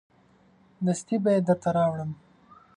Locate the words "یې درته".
1.35-1.69